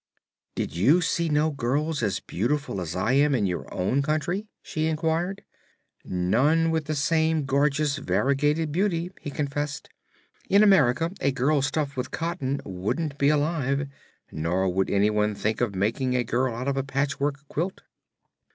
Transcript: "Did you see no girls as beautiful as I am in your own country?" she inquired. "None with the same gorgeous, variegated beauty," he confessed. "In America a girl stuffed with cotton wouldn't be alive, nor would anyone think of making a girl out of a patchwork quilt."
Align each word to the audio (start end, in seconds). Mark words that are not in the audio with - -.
"Did 0.55 0.75
you 0.75 0.99
see 0.99 1.29
no 1.29 1.51
girls 1.51 2.01
as 2.01 2.19
beautiful 2.19 2.81
as 2.81 2.95
I 2.95 3.11
am 3.13 3.35
in 3.35 3.45
your 3.45 3.71
own 3.71 4.01
country?" 4.01 4.47
she 4.63 4.87
inquired. 4.87 5.43
"None 6.03 6.71
with 6.71 6.85
the 6.85 6.95
same 6.95 7.45
gorgeous, 7.45 7.97
variegated 7.97 8.71
beauty," 8.71 9.11
he 9.21 9.29
confessed. 9.29 9.89
"In 10.49 10.63
America 10.63 11.11
a 11.21 11.31
girl 11.31 11.61
stuffed 11.61 11.95
with 11.97 12.09
cotton 12.09 12.61
wouldn't 12.65 13.19
be 13.19 13.29
alive, 13.29 13.87
nor 14.31 14.67
would 14.73 14.89
anyone 14.89 15.35
think 15.35 15.61
of 15.61 15.75
making 15.75 16.15
a 16.15 16.23
girl 16.23 16.55
out 16.55 16.67
of 16.67 16.77
a 16.77 16.83
patchwork 16.83 17.47
quilt." 17.47 17.83